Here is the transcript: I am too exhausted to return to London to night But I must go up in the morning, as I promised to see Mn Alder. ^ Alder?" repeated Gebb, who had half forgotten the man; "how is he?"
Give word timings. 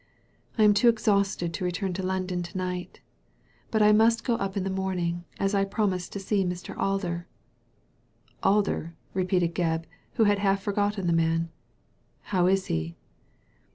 I 0.57 0.63
am 0.63 0.73
too 0.73 0.89
exhausted 0.89 1.53
to 1.53 1.63
return 1.63 1.93
to 1.93 2.01
London 2.01 2.41
to 2.41 2.57
night 2.57 3.01
But 3.69 3.83
I 3.83 3.91
must 3.91 4.23
go 4.23 4.33
up 4.33 4.57
in 4.57 4.63
the 4.63 4.71
morning, 4.71 5.25
as 5.39 5.53
I 5.53 5.63
promised 5.63 6.11
to 6.13 6.19
see 6.19 6.43
Mn 6.43 6.55
Alder. 6.75 7.27
^ 8.33 8.33
Alder?" 8.41 8.95
repeated 9.13 9.53
Gebb, 9.53 9.83
who 10.13 10.23
had 10.23 10.39
half 10.39 10.63
forgotten 10.63 11.05
the 11.05 11.13
man; 11.13 11.51
"how 12.23 12.47
is 12.47 12.65
he?" 12.65 12.95